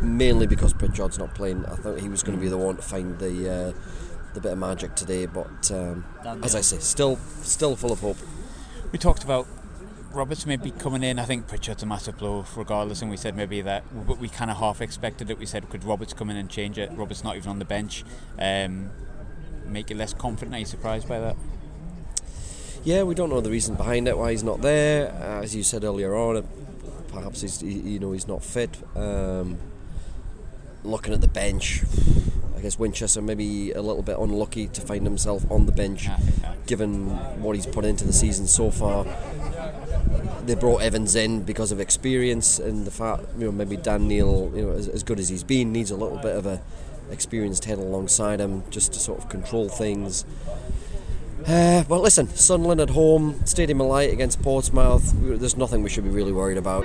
[0.00, 1.66] mainly because Pritchard's not playing.
[1.66, 3.72] I thought he was going to be the one to find the uh,
[4.34, 6.04] the bit of magic today, but um,
[6.42, 6.54] as.
[6.54, 8.16] I say, still still full of hope.
[8.92, 9.46] we talked about
[10.12, 11.18] Roberts maybe coming in.
[11.18, 14.50] I think Pritchard's a massive blow, regardless, and we said maybe that, but we kind
[14.50, 15.38] of half expected it.
[15.38, 16.90] We said, could Roberts come in and change it?
[16.92, 18.04] Roberts not even on the bench.
[18.38, 18.90] Um,
[19.66, 20.54] make you less confident.
[20.54, 21.36] Are you surprised by that?
[22.82, 25.12] Yeah, we don't know the reason behind it, why he's not there.
[25.12, 26.46] Uh, as you said earlier on,
[27.08, 28.70] perhaps he's he, you know he's not fit.
[28.96, 29.58] Um,
[30.82, 31.82] looking at the bench,
[32.56, 36.08] I guess Winchester maybe a little bit unlucky to find himself on the bench,
[36.66, 37.10] given
[37.42, 39.04] what he's put into the season so far.
[40.46, 44.50] They brought Evans in because of experience and the fact you know maybe Dan Neil,
[44.54, 46.62] you know, as, as good as he's been, needs a little bit of a
[47.10, 50.24] experienced head alongside him just to sort of control things.
[51.46, 55.12] Uh, well, listen, Sunderland at home, Stadium Light against Portsmouth.
[55.20, 56.84] There's nothing we should be really worried about.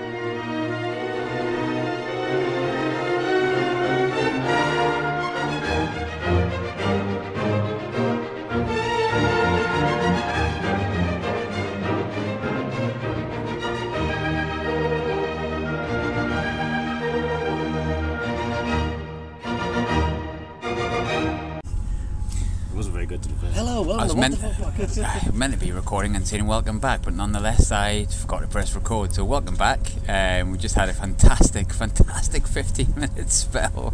[24.85, 25.33] Meant, What the Fuck.
[25.33, 28.75] I meant to be recording and saying welcome back, but nonetheless I forgot to press
[28.75, 29.13] record.
[29.13, 29.79] So welcome back.
[30.07, 33.93] Um, we just had a fantastic, fantastic 15 minute spell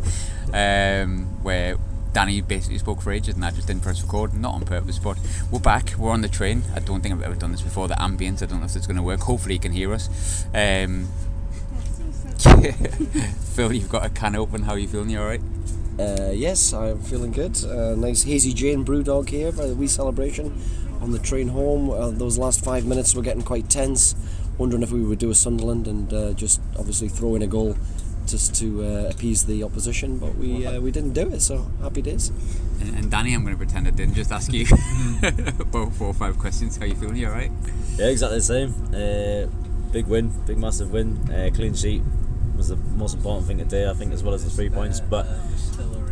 [0.53, 1.77] um, where
[2.13, 4.99] Danny basically spoke for ages and I just didn't press record, not on purpose.
[4.99, 5.17] But
[5.49, 5.93] we're back.
[5.97, 6.63] We're on the train.
[6.75, 7.87] I don't think I've ever done this before.
[7.87, 8.43] The ambience.
[8.43, 9.21] I don't know if it's going to work.
[9.21, 10.45] Hopefully you can hear us.
[10.53, 11.07] Um,
[13.53, 14.63] Phil, you've got a can open.
[14.63, 15.09] How are you feeling?
[15.09, 15.41] You all right?
[15.99, 17.63] Uh, yes, I'm feeling good.
[17.63, 20.59] Uh, nice hazy Jane Brewdog here for the wee celebration
[21.01, 21.89] on the train home.
[21.89, 24.15] Uh, those last five minutes were getting quite tense,
[24.57, 27.75] wondering if we would do a Sunderland and uh, just obviously throw in a goal
[28.27, 31.41] just to uh, appease the opposition, but we uh, we didn't do it.
[31.41, 32.29] So happy days.
[32.79, 34.65] And, and Danny, I'm going to pretend I didn't just ask you
[35.59, 36.77] about four or five questions.
[36.77, 37.15] How you feeling?
[37.15, 37.51] You all right?
[37.97, 38.73] Yeah, exactly the same.
[38.93, 41.17] Uh, big win, big massive win.
[41.31, 42.01] Uh, clean sheet
[42.55, 44.99] was the most important thing today, I think, as well as the three points.
[44.99, 45.25] But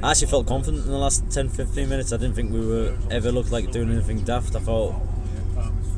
[0.02, 2.14] I actually felt confident in the last 10 15 minutes.
[2.14, 4.56] I didn't think we were ever looked like doing anything daft.
[4.56, 4.96] I thought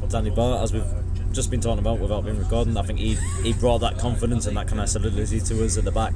[0.10, 0.84] Danny Batth, as we've
[1.32, 4.58] just been talking about without being recording, I think he, he brought that confidence and
[4.58, 6.14] that kind of solidity to us at the back.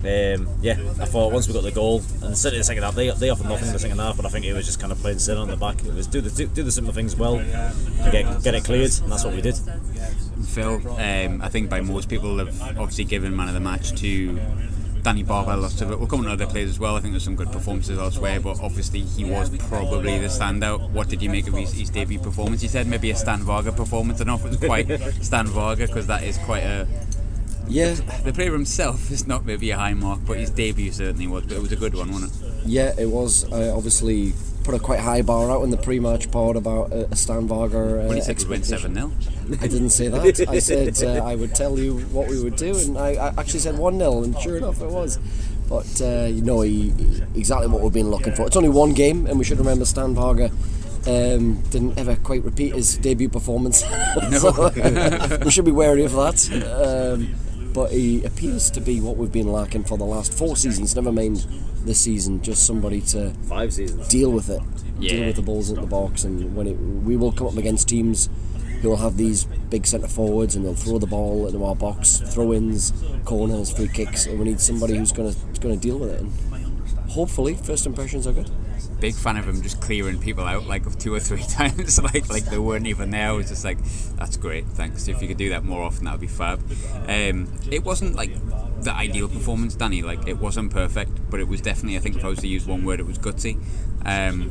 [0.00, 3.10] Um, yeah, I thought once we got the goal, and certainly the second half, they,
[3.10, 4.98] they offered nothing in the second half, but I think it was just kind of
[4.98, 5.84] playing still on the back.
[5.84, 7.36] It was do the do, do the simple things well,
[8.10, 9.56] get get it cleared, and that's what we did.
[10.46, 14.40] Phil, um, I think by most people have obviously given man of the match to
[15.06, 15.54] Danny Barber.
[15.56, 15.98] Lots of it.
[16.00, 16.96] We'll come on other players as well.
[16.96, 20.90] I think there's some good performances elsewhere, but obviously he was probably the standout.
[20.90, 22.60] What did you make of his, his debut performance?
[22.60, 24.20] He said maybe a Stan Varga performance.
[24.20, 26.88] I don't know if it was quite Stan Varga because that is quite a.
[27.68, 31.44] Yeah, The player himself is not maybe a high mark, but his debut certainly was.
[31.44, 32.66] But it was a good one, wasn't it?
[32.66, 33.44] yeah, it was.
[33.52, 34.32] I obviously
[34.66, 37.78] put a quite high bar out in the pre-match pod about a, a Stan Varga.
[37.78, 39.12] Uh, When he said we win seven 0
[39.60, 40.48] I didn't say that.
[40.48, 43.60] I said uh, I would tell you what we would do, and I, I actually
[43.60, 45.20] said 1 0, and sure enough it was.
[45.68, 46.92] But, uh, you know, he,
[47.36, 48.44] exactly what we've been looking for.
[48.46, 50.50] It's only one game, and we should remember Stan Varga
[51.06, 53.84] um, didn't ever quite repeat his debut performance.
[54.40, 54.70] So,
[55.44, 56.38] we should be wary of that.
[56.64, 57.34] Um,
[57.72, 61.12] but he appears to be what we've been lacking for the last four seasons, never
[61.12, 61.46] mind
[61.86, 64.08] this season, just somebody to Five seasons.
[64.08, 64.60] deal with it,
[65.00, 67.88] deal with the balls in the box, and when it, we will come up against
[67.88, 68.28] teams
[68.82, 72.18] who will have these big centre forwards and they'll throw the ball into our box,
[72.34, 72.92] throw-ins,
[73.24, 76.20] corners, free kicks, and we need somebody who's going to going to deal with it.
[76.20, 76.30] And
[77.10, 78.50] hopefully, first impressions are good.
[79.00, 82.44] big fan of him just clearing people out like two or three times, like like
[82.46, 83.28] they weren't even there.
[83.30, 83.78] I was just like,
[84.16, 85.08] that's great, thanks.
[85.08, 86.60] If you could do that more often, that would be fab.
[87.08, 88.30] Um, it wasn't like
[88.82, 90.02] the ideal performance, Danny.
[90.02, 92.66] Like it wasn't perfect, but it was definitely, I think, if I was to use
[92.66, 93.58] one word, it was gutsy.
[94.04, 94.50] Um,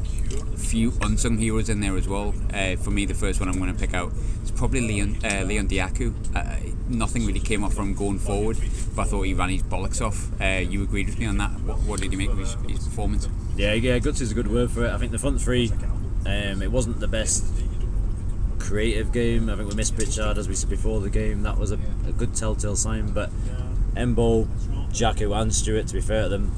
[0.57, 2.33] few unsung heroes in there as well.
[2.53, 4.11] Uh, for me, the first one I'm going to pick out
[4.43, 6.13] is probably Leon uh, Leon Dajaku.
[6.35, 8.57] Uh, nothing really came off from going forward,
[8.95, 10.29] but I thought he ran his bollocks off.
[10.41, 11.51] Uh, you agreed with me on that.
[11.61, 13.29] What, what did you make of his, his performance?
[13.55, 14.91] Yeah, yeah, guts is a good word for it.
[14.91, 15.71] I think the front three,
[16.25, 17.45] um, it wasn't the best
[18.59, 19.49] creative game.
[19.49, 21.43] I think we missed Pritchard as we said before the game.
[21.43, 23.11] That was a, a good telltale sign.
[23.11, 23.29] But
[23.95, 24.47] Embo,
[24.89, 26.51] Jacku, and Stewart, to be fair to them,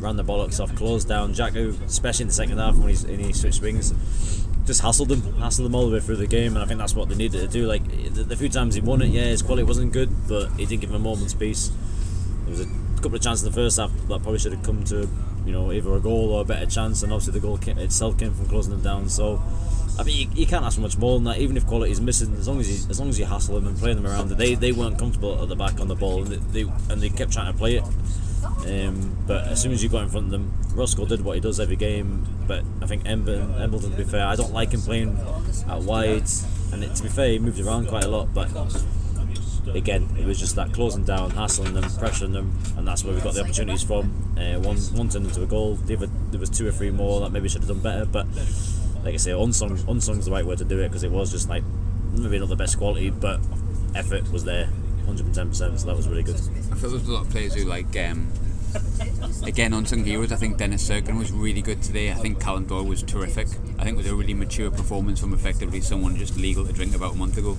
[0.00, 1.34] ran the bollocks off, closed down.
[1.34, 3.92] Jacku, especially in the second half when he's when he switched wings,
[4.66, 6.54] just hassled them, hassled them all the way through the game.
[6.54, 7.66] And I think that's what they needed to do.
[7.66, 10.66] Like the, the few times he won it, yeah, his quality wasn't good, but he
[10.66, 11.70] did give him a moment's peace.
[12.44, 14.84] There was a couple of chances in the first half that probably should have come
[14.84, 15.08] to,
[15.44, 18.32] you know, either a goal or a better chance, and obviously the goal itself came
[18.32, 19.08] from closing them down.
[19.08, 19.42] So,
[19.98, 21.38] I mean, you, you can't ask for much more than that.
[21.38, 23.66] Even if quality is missing, as long as you, as long as you hassle them
[23.66, 26.32] and play them around, they they weren't comfortable at the back on the ball, and
[26.32, 27.84] they, they and they kept trying to play it.
[28.66, 31.40] Um, but as soon as you got in front of them, Roscoe did what he
[31.40, 32.26] does every game.
[32.46, 35.18] But I think Embleton, Embleton, to be fair, I don't like him playing
[35.66, 36.28] out wide.
[36.72, 38.32] And it, to be fair, he moved around quite a lot.
[38.32, 38.48] But
[39.74, 43.20] again, it was just that closing down, hassling them, pressuring them, and that's where we
[43.20, 44.34] got the opportunities from.
[44.38, 45.74] Uh, one one turned into a goal.
[45.74, 48.04] The other, there was two or three more that maybe should have done better.
[48.04, 48.26] But
[49.08, 51.48] like I say, unsung unsung's the right way to do it because it was just
[51.48, 51.64] like
[52.12, 53.40] maybe not the best quality, but
[53.94, 54.68] effort was there,
[55.06, 55.54] 110%.
[55.54, 56.34] So that was really good.
[56.70, 58.30] I feel there's a lot of players who like um,
[59.46, 60.30] again unsung heroes.
[60.30, 62.10] I think Dennis Cirkin was really good today.
[62.10, 63.48] I think Callum Doyle was terrific.
[63.78, 66.94] I think it was a really mature performance from effectively someone just legal to drink
[66.94, 67.56] about a month ago.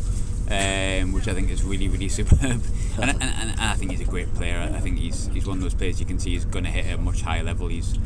[0.51, 2.63] Um, which I think is really, really superb,
[2.99, 4.59] and, and, and, I think he's a great player.
[4.73, 6.91] I think he's he's one of those players you can see he's going to hit
[6.91, 7.67] a much higher level.
[7.67, 7.99] He's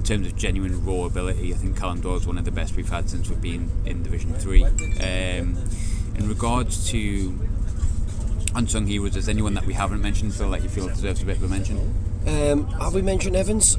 [0.00, 1.52] in terms of genuine raw ability.
[1.52, 4.02] I think Callum Doyle is one of the best we've had since we've been in
[4.02, 4.64] Division Three.
[4.64, 5.58] Um,
[6.16, 7.38] in regards to
[8.54, 11.26] unsung heroes, is there anyone that we haven't mentioned, Phil, that you feel deserves a
[11.26, 11.94] bit of a mention?
[12.26, 13.74] Um, have we mentioned Evans?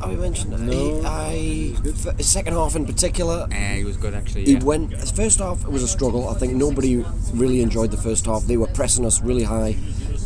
[0.00, 0.66] Have we mentioned?
[0.66, 1.02] No.
[1.04, 3.46] I, I second half in particular.
[3.50, 4.46] Uh, he was good actually.
[4.46, 4.92] He went.
[4.92, 6.30] The first half it was a struggle.
[6.30, 8.44] I think nobody really enjoyed the first half.
[8.44, 9.76] They were pressing us really high.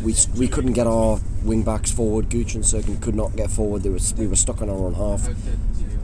[0.03, 2.31] We, we couldn't get our wing backs forward.
[2.31, 3.83] Gooch and Cirkin could not get forward.
[3.83, 5.29] They was, we were stuck on our own half.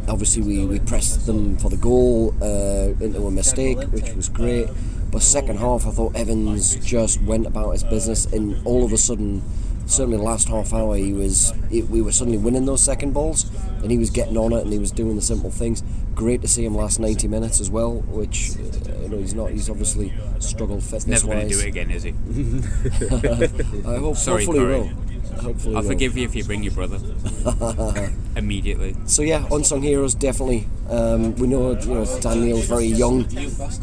[0.09, 4.69] Obviously, we, we pressed them for the goal uh, into a mistake, which was great.
[5.11, 8.99] But second half, I thought Evans just went about his business, and all of a
[8.99, 9.43] sudden,
[9.87, 13.47] certainly the last half hour, he was it, we were suddenly winning those second balls,
[13.83, 15.83] and he was getting on it, and he was doing the simple things.
[16.15, 19.51] Great to see him last 90 minutes as well, which uh, you know he's not.
[19.51, 22.11] He's obviously struggled fitness Never going to do it again, is he?
[23.89, 24.17] I hope.
[24.17, 24.81] Sorry, hopefully, he Corey.
[24.81, 24.91] will.
[25.41, 25.89] Hopefully, I'll will.
[25.89, 26.99] forgive you if you bring your brother
[28.37, 28.97] immediately.
[29.07, 30.67] So yeah, unsung heroes definitely.
[30.89, 33.27] Um, we know you know Daniel's very young.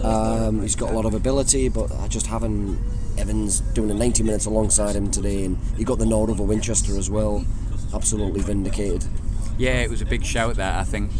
[0.03, 2.79] Um, he's got a lot of ability, but I just haven't
[3.17, 6.97] Evans doing a 90 minutes alongside him today, and he got the nod over Winchester
[6.97, 7.45] as well.
[7.93, 9.05] Absolutely vindicated.
[9.57, 10.73] Yeah, it was a big shout there.
[10.73, 11.11] I think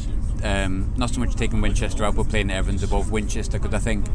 [0.43, 4.07] um, not so much taking Winchester out, but playing Evans above Winchester because I think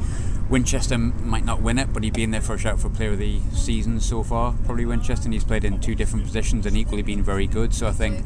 [0.51, 3.13] Winchester might not win it, but he'd be in there for a shout for Player
[3.13, 4.55] of the Season so far.
[4.65, 7.75] Probably Winchester, and he's played in two different positions and equally been very good.
[7.75, 8.25] So I think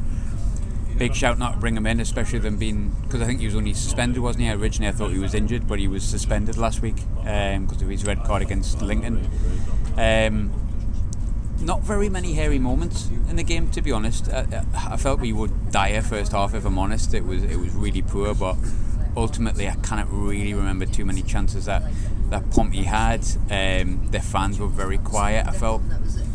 [0.99, 3.57] big shout not to bring him in, especially them being because I think he was
[3.57, 4.51] only suspended, wasn't he?
[4.51, 7.89] Originally, I thought he was injured, but he was suspended last week because um, of
[7.89, 9.29] his red card against Lincoln.
[9.97, 10.53] Um,
[11.61, 14.29] not very many hairy moments in the game, to be honest.
[14.29, 17.15] I, I, felt we would dire first half, if I'm honest.
[17.15, 18.57] It was it was really poor, but
[19.17, 21.83] ultimately, I cannot really remember too many chances that
[22.31, 23.21] that Pompey had.
[23.51, 25.47] Um, their fans were very quiet.
[25.47, 25.83] I felt,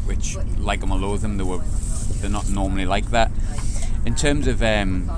[0.06, 1.62] which like them or loathe them, they were
[2.20, 3.32] they're not normally like that.
[4.08, 5.12] In terms of um,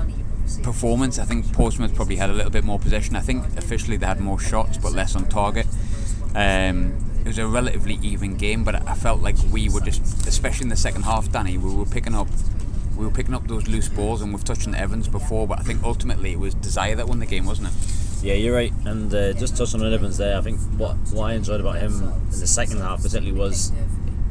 [0.64, 3.14] performance, I think Portsmouth probably had a little bit more possession.
[3.14, 5.68] I think officially they had more shots, but less on target.
[6.34, 10.64] Um, it was a relatively even game, but I felt like we were just, especially
[10.64, 12.26] in the second half, Danny, we were picking up
[12.96, 15.62] we were picking up those loose balls, and we've touched on Evans before, but I
[15.62, 17.74] think ultimately it was Desire that won the game, wasn't it?
[18.24, 18.72] Yeah, you're right.
[18.86, 22.02] And uh, just touching on Evans there, I think what, what I enjoyed about him
[22.02, 23.70] in the second half particularly was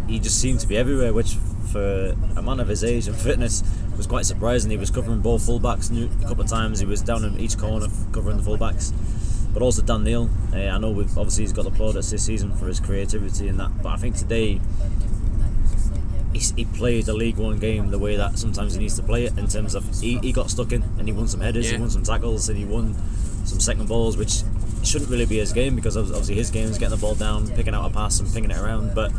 [0.06, 1.38] he just seemed to be everywhere, which
[1.72, 3.64] for a man of his age and fitness
[3.98, 4.72] was quite surprising.
[4.72, 6.80] He was covering both fullbacks a couple of times.
[6.80, 8.94] He was down in each corner covering the fullbacks.
[9.54, 12.56] But also Dan Neil, uh, I know we've obviously he's got the plaudits this season
[12.56, 13.82] for his creativity and that.
[13.82, 14.62] But I think today
[16.34, 19.38] he played a League One game the way that sometimes he needs to play it.
[19.38, 21.78] In terms of he, he got stuck in and he won some headers, yeah.
[21.78, 22.94] he won some tackles, and he won
[23.46, 24.44] some second balls, which
[24.84, 27.74] shouldn't really be his game because obviously his game is getting the ball down, picking
[27.74, 28.94] out a pass and pinging it around.
[28.94, 29.12] But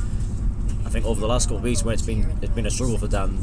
[0.91, 2.99] I think over the last couple of weeks, where it's been it's been a struggle
[2.99, 3.39] for Dan,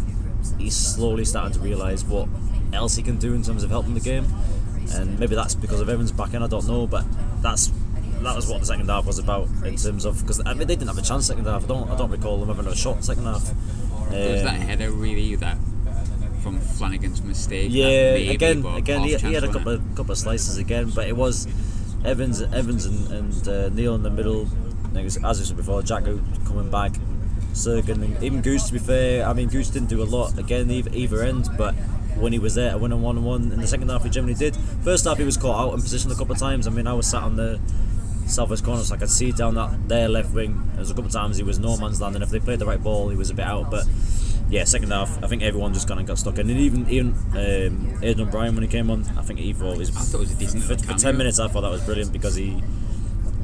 [0.60, 2.28] he's slowly starting to realise what
[2.74, 4.26] else he can do in terms of helping the game,
[4.94, 6.44] and maybe that's because of Evans back in.
[6.44, 7.06] I don't know, but
[7.42, 7.72] that's
[8.22, 10.76] that was what the second half was about in terms of because I mean they
[10.76, 11.64] didn't have a chance second half.
[11.64, 13.50] I don't I don't recall them having a shot second half.
[13.50, 15.58] Um, was that header really that
[16.44, 17.70] from Flanagan's mistake?
[17.72, 21.16] Yeah, again, again he, he, had a couple of, couple of slices again, but it
[21.16, 21.48] was
[22.04, 24.50] Evans, Evans and, and uh, Neil in the middle.
[24.96, 26.94] As I said before, Jacko coming back,
[27.58, 28.68] Cirkin, and even Goose.
[28.68, 31.74] To be fair, I mean Goose didn't do a lot again either, either end, but
[32.16, 33.52] when he was there, I went on one on one.
[33.52, 34.56] In the second half, he generally did.
[34.84, 36.68] First half, he was caught out in position a couple of times.
[36.68, 37.60] I mean, I was sat on the
[38.26, 40.62] southwest corner, so I could see down that their left wing.
[40.72, 42.60] There was a couple of times he was no man's land, and if they played
[42.60, 43.72] the right ball, he was a bit out.
[43.72, 43.86] But
[44.50, 46.50] yeah, second half, I think everyone just kind of got stuck in.
[46.50, 49.80] And even even um, Aiden O'Brien when he came on, I think he thought he
[49.80, 49.96] was.
[49.96, 50.64] I thought it was a decent.
[50.64, 52.62] For, for ten minutes, I thought that was brilliant because he.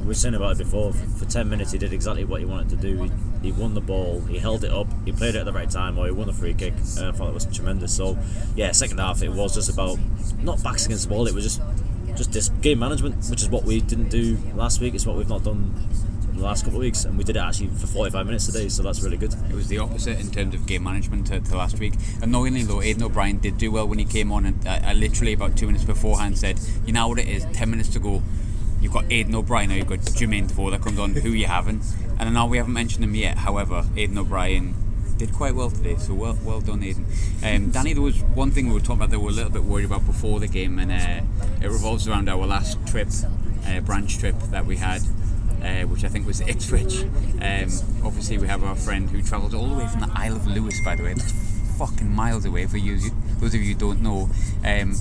[0.03, 0.93] We were saying about it before.
[0.93, 3.03] For, for ten minutes, he did exactly what he wanted to do.
[3.03, 3.11] He,
[3.41, 5.97] he won the ball, he held it up, he played it at the right time,
[5.97, 7.95] or he won the free kick, and I thought it was tremendous.
[7.95, 8.17] So,
[8.55, 9.97] yeah, second half it was just about
[10.39, 11.27] not backs against the ball.
[11.27, 11.61] It was just
[12.15, 14.93] just this game management, which is what we didn't do last week.
[14.93, 15.73] It's what we've not done
[16.35, 18.83] the last couple of weeks, and we did it actually for 45 minutes today, so
[18.83, 19.33] that's really good.
[19.49, 21.93] It was the opposite in terms of game management to, to last week.
[22.21, 25.33] Annoyingly, though, Aiden O'Brien did do well when he came on, and I, I, literally
[25.33, 27.45] about two minutes beforehand said, "You know what it is?
[27.53, 28.21] Ten minutes to go.
[28.83, 31.13] You've got Aiden O'Brien, you've got Jermain Defoe that comes on.
[31.13, 31.83] Who you haven't.
[32.19, 33.37] And I know we haven't mentioned him yet.
[33.37, 34.75] However, Aiden O'Brien
[35.17, 37.05] did quite well today, so well well done, Aiden.
[37.43, 39.51] Um, Danny, there was one thing we were talking about that we were a little
[39.51, 43.07] bit worried about before the game, and uh, it revolves around our last trip,
[43.65, 45.01] uh, branch trip that we had.
[45.63, 47.03] Uh, which I think was Ipswich.
[47.41, 47.69] Um,
[48.03, 50.77] obviously, we have our friend who travelled all the way from the Isle of Lewis,
[50.83, 51.13] by the way.
[51.13, 51.31] That's
[51.77, 52.99] fucking miles away for you,
[53.39, 54.29] those of you who don't know.
[54.65, 54.95] Um,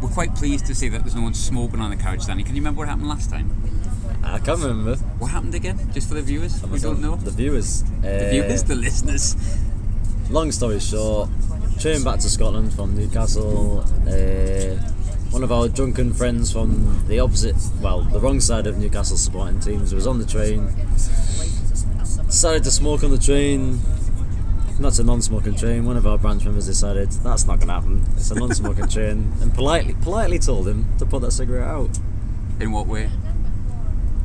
[0.00, 2.42] we're quite pleased to see that there's no one smoking on the couch, Danny.
[2.42, 3.50] Can you remember what happened last time?
[4.22, 4.96] I can't remember.
[5.18, 5.90] What happened again?
[5.92, 7.16] Just for the viewers who don't know?
[7.16, 7.82] The viewers.
[8.02, 9.36] The uh, viewers, the listeners.
[10.30, 11.30] Long story short,
[11.80, 13.80] train back to Scotland from Newcastle.
[14.06, 14.76] Uh,
[15.30, 19.60] one of our drunken friends from the opposite, well, the wrong side of Newcastle supporting
[19.60, 20.68] teams was on the train.
[22.26, 23.80] Decided to smoke on the train.
[24.78, 25.84] That's a non-smoking train.
[25.84, 28.04] One of our branch members decided that's not going to happen.
[28.16, 31.98] It's a non-smoking train, and politely, politely told him to put that cigarette out.
[32.60, 33.10] In what way?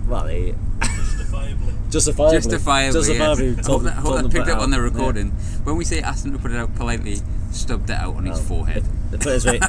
[0.08, 1.74] Well, he justifiably.
[1.89, 2.93] Justifiably.
[2.93, 3.49] Justifiably.
[3.49, 3.68] Yes.
[3.68, 5.28] Hope that, hope that picked up on the recording.
[5.28, 5.58] Yeah.
[5.64, 7.18] When we say ask him to put it out politely,
[7.51, 8.84] stubbed it out on his forehead.
[9.12, 9.60] Put it this way: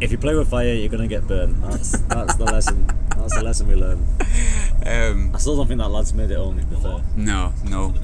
[0.00, 1.62] if you play with fire, you're gonna get burned.
[1.62, 2.86] That's that's the lesson.
[3.16, 4.06] That's the lesson we learn.
[4.84, 6.58] Um, I still don't think that lad's made it home.
[6.58, 7.02] To be fair.
[7.16, 7.94] No, no.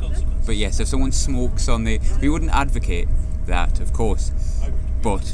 [0.47, 3.09] But yes, if someone smokes on the, we wouldn't advocate
[3.47, 4.33] that, of course.
[5.03, 5.21] But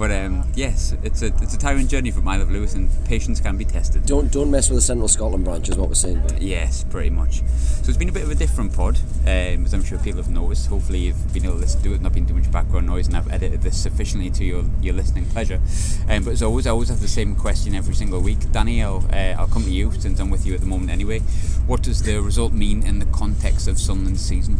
[0.00, 3.38] but um, yes, it's a it's a tiring journey from Isle of Lewis, and patience
[3.38, 4.06] can be tested.
[4.06, 6.22] Don't don't mess with the Central Scotland branch, is what we're saying.
[6.40, 7.42] Yes, pretty much.
[7.82, 10.30] So it's been a bit of a different pod, um, as I'm sure people have
[10.30, 10.68] noticed.
[10.68, 13.16] Hopefully, you've been able to listen to it, not been too much background noise, and
[13.16, 15.60] I've edited this sufficiently to your, your listening pleasure.
[16.08, 18.50] Um, but as always, I always have the same question every single week.
[18.52, 21.18] Danny, I'll, uh, I'll come to you since I'm with you at the moment anyway.
[21.66, 24.54] What does the result mean in the context of Sunderland's season?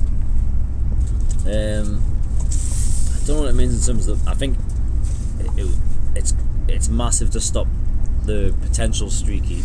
[1.46, 2.04] Um,
[3.16, 4.28] I don't know what it means in terms of.
[4.28, 4.58] I think
[5.60, 5.74] it, it,
[6.16, 6.34] it's
[6.68, 7.66] it's massive to stop
[8.24, 9.62] the potential streaky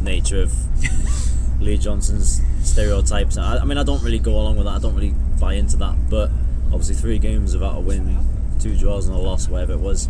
[0.00, 0.52] nature of
[1.60, 3.36] Lee Johnson's stereotypes.
[3.36, 4.72] I, I mean, I don't really go along with that.
[4.72, 5.96] I don't really buy into that.
[6.08, 6.30] But
[6.66, 8.18] obviously, three games without a win,
[8.60, 10.08] two draws and a loss, whatever it was,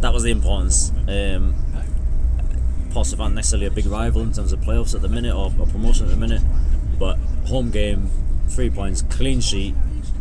[0.00, 0.92] that was the importance.
[1.08, 1.54] Um,
[2.90, 5.66] Potts aren't necessarily a big rival in terms of playoffs at the minute or, or
[5.66, 6.42] promotion at the minute,
[6.98, 7.16] but
[7.46, 8.10] home game,
[8.48, 9.74] three points, clean sheet.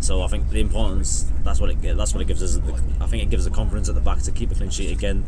[0.10, 2.58] So I think the importance that's what it that's what it gives us.
[3.00, 4.92] I think it gives us the confidence at the back to keep a clean sheet
[4.92, 5.24] again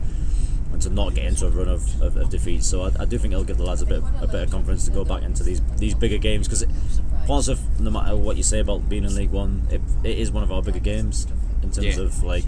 [0.73, 2.63] and to not get into a run of, of, of defeat.
[2.63, 4.85] So I, I, do think it'll give the lads a bit a bit of confidence
[4.85, 6.65] to go back into these these bigger games because
[7.27, 10.41] Portsmouth, no matter what you say about being in League One, it, it is one
[10.41, 11.27] of our bigger games
[11.61, 12.05] in terms Yeah.
[12.05, 12.45] of like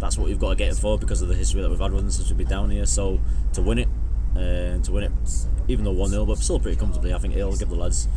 [0.00, 1.92] that's what we've got to get it for because of the history that we've had
[1.92, 2.86] with them since we've been down here.
[2.86, 3.20] So
[3.52, 3.88] to win it,
[4.34, 5.12] uh, to win it,
[5.68, 8.08] even though one 0 but still pretty comfortably, I think it'll give the lads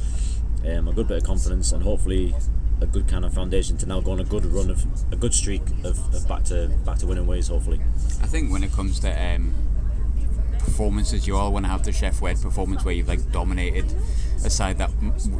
[0.65, 2.33] um, a good bit of confidence and hopefully
[2.81, 5.33] a good kind of foundation to now go on a good run of a good
[5.33, 7.47] streak of, of back to back to winning ways.
[7.47, 7.79] Hopefully.
[8.21, 9.53] I think when it comes to um,
[10.59, 13.93] performances, you all want to have the Sheff Wed performance where you've like dominated
[14.45, 14.91] a side that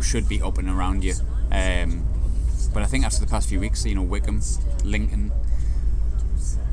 [0.02, 1.14] should be up and around you.
[1.52, 2.06] Um,
[2.74, 4.42] but I think after the past few weeks, you know, Wycombe,
[4.84, 5.32] Lincoln,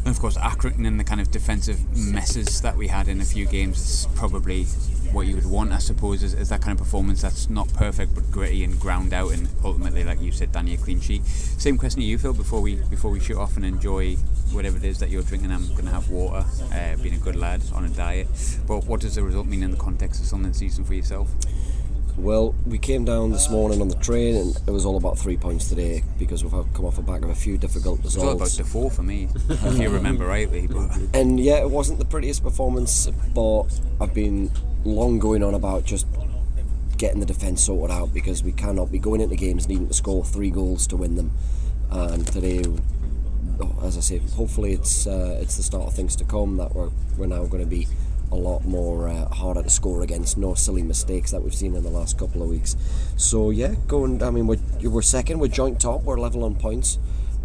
[0.04, 3.24] and of course Accrington and the kind of defensive messes that we had in a
[3.24, 4.66] few games is probably
[5.14, 8.14] what you would want, I suppose, is, is that kind of performance that's not perfect
[8.16, 11.24] but gritty and ground out and ultimately, like you said, Danny, a clean sheet.
[11.24, 14.16] Same question to you, Phil, before we before we shoot off and enjoy
[14.50, 15.52] whatever it is that you're drinking.
[15.52, 18.26] I'm going to have water, uh, being a good lad on a diet.
[18.66, 21.30] But what does the result mean in the context of Sunderland season for yourself?
[22.16, 25.36] Well, we came down this morning on the train, and it was all about three
[25.36, 28.42] points today because we've come off the back of a few difficult It's all about
[28.44, 28.56] results.
[28.56, 30.68] the four for me, if you remember rightly.
[30.68, 33.64] But And yeah, it wasn't the prettiest performance, but
[34.00, 34.50] I've been
[34.84, 36.06] long going on about just
[36.98, 40.24] getting the defence sorted out because we cannot be going into games needing to score
[40.24, 41.32] three goals to win them.
[41.90, 42.62] And today,
[43.60, 46.74] oh, as I say, hopefully it's uh, it's the start of things to come that
[46.76, 47.88] we're we're now going to be
[48.34, 50.36] a lot more uh, harder to score against.
[50.36, 52.76] No silly mistakes that we've seen in the last couple of weeks.
[53.16, 54.22] So yeah, going.
[54.22, 55.38] I mean, we're, we're second.
[55.38, 56.02] We're joint top.
[56.02, 56.98] We're level on points.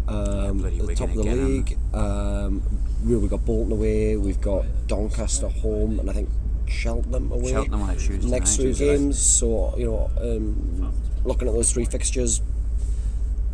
[0.08, 1.78] Um, at the top of the league.
[1.94, 2.62] Um,
[3.06, 4.16] we- we've got Bolton away.
[4.16, 6.28] We've got Doncaster home, and I think
[6.66, 7.52] Cheltenham away.
[7.52, 9.18] Cheltenham on Tuesday next three games.
[9.18, 10.92] So you know, um,
[11.24, 12.42] looking at those three fixtures,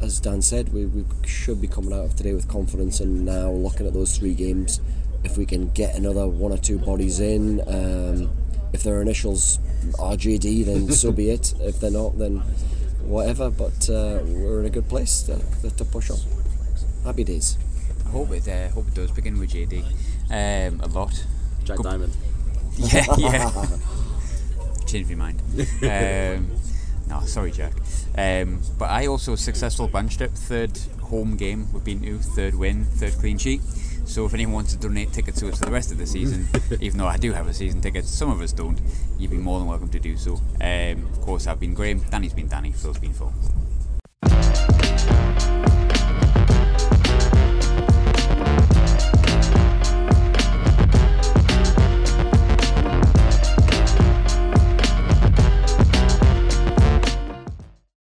[0.01, 3.01] as Dan said, we, we should be coming out of today with confidence.
[3.01, 4.80] And now looking at those three games,
[5.26, 8.30] if we can get another one or two bodies in, um,
[8.72, 9.58] if their initials
[9.98, 11.52] are JD, then so be it.
[11.60, 12.38] If they're not, then
[13.02, 13.50] whatever.
[13.50, 15.38] But uh, we're in a good place to,
[15.70, 16.18] to push on.
[17.04, 17.58] Happy days.
[18.06, 19.84] I hope it, uh, hope it does begin with JD
[20.30, 21.12] um, a lot.
[21.64, 22.16] Jack Good- Diamond.
[22.78, 23.66] Yeah, yeah.
[24.86, 25.40] Changed my mind.
[25.82, 26.50] Um,
[27.08, 27.72] no, sorry, Jack.
[28.18, 32.84] Um, but I also successful bunch trip, third home game we've been to, third win,
[32.84, 33.62] third clean sheet.
[34.07, 36.48] So if anyone wants to donate tickets to us for the rest of the season,
[36.80, 38.80] even though I do have a season ticket, some of us don't,
[39.18, 40.40] you'd be more than welcome to do so.
[40.61, 43.32] Um, of course, I've been Graham, Danny's been Danny, Phil's been Phil.